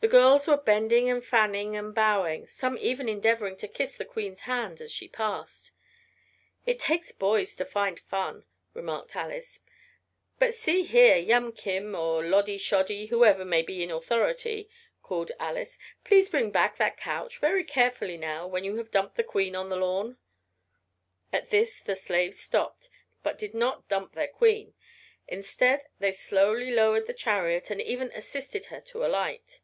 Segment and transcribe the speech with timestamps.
[0.00, 4.40] The girls were bending and fanning and bowing, some even endeavoring to kiss the queen's
[4.40, 5.72] hand as she passed.
[6.66, 8.44] "It takes boys to find fun,"
[8.74, 9.60] remarked Alice,
[10.38, 14.68] "But see here, Yum kim, or Loddy Shoddy, whoever may be in authority,"
[15.00, 19.22] called Alice, "please bring back that couch, very carefully now, when you have dumped the
[19.24, 20.18] queen on the lawn."
[21.32, 22.90] At this the slaves stopped,
[23.22, 24.74] but did not dump their queen.
[25.28, 29.60] Instead, they slowly lowered the chariot, and even assisted her to alight.